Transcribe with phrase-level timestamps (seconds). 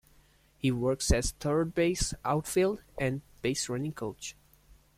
[0.57, 4.35] He works as third-base, outfield, and baserunning coach.